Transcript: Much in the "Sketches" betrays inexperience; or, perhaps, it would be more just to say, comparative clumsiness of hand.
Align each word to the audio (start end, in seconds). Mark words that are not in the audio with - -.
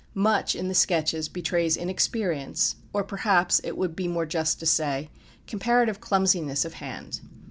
Much 0.15 0.55
in 0.55 0.67
the 0.67 0.73
"Sketches" 0.73 1.29
betrays 1.29 1.77
inexperience; 1.77 2.75
or, 2.91 3.03
perhaps, 3.03 3.61
it 3.63 3.77
would 3.77 3.95
be 3.95 4.07
more 4.07 4.25
just 4.25 4.59
to 4.59 4.65
say, 4.65 5.11
comparative 5.45 5.99
clumsiness 6.01 6.65
of 6.65 6.73
hand. 6.73 7.19